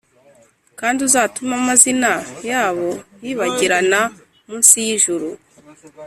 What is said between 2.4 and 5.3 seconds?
yabo yibagirana munsi y’ijuru.